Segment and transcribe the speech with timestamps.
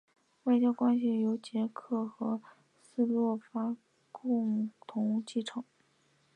[0.45, 2.41] 外交关系由捷克和
[2.81, 3.77] 斯洛伐克
[4.11, 5.63] 共同继承。